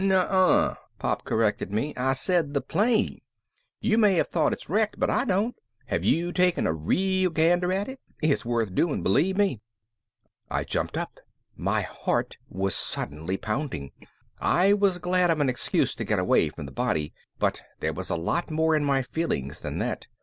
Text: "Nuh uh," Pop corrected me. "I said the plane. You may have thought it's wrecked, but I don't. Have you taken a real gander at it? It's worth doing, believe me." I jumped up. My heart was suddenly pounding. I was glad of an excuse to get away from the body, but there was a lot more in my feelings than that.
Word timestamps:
"Nuh 0.03 0.15
uh," 0.17 0.73
Pop 0.97 1.23
corrected 1.25 1.71
me. 1.71 1.93
"I 1.95 2.13
said 2.13 2.55
the 2.55 2.61
plane. 2.61 3.21
You 3.79 3.99
may 3.99 4.15
have 4.15 4.29
thought 4.29 4.51
it's 4.51 4.67
wrecked, 4.67 4.95
but 4.99 5.11
I 5.11 5.25
don't. 5.25 5.55
Have 5.85 6.03
you 6.03 6.31
taken 6.33 6.65
a 6.65 6.73
real 6.73 7.29
gander 7.29 7.71
at 7.71 7.87
it? 7.87 7.99
It's 8.19 8.43
worth 8.43 8.73
doing, 8.73 9.03
believe 9.03 9.37
me." 9.37 9.61
I 10.49 10.63
jumped 10.63 10.97
up. 10.97 11.19
My 11.55 11.81
heart 11.81 12.37
was 12.49 12.73
suddenly 12.73 13.37
pounding. 13.37 13.91
I 14.39 14.73
was 14.73 14.97
glad 14.97 15.29
of 15.29 15.39
an 15.39 15.49
excuse 15.49 15.93
to 15.93 16.03
get 16.03 16.17
away 16.17 16.49
from 16.49 16.65
the 16.65 16.71
body, 16.71 17.13
but 17.37 17.61
there 17.79 17.93
was 17.93 18.09
a 18.09 18.15
lot 18.15 18.49
more 18.49 18.75
in 18.75 18.83
my 18.83 19.03
feelings 19.03 19.59
than 19.59 19.77
that. 19.77 20.07